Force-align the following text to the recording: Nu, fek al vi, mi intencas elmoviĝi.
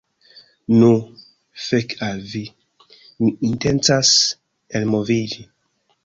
Nu, 0.79 0.87
fek 1.65 1.91
al 2.07 2.23
vi, 2.31 2.41
mi 3.25 3.29
intencas 3.49 4.15
elmoviĝi. 4.79 5.45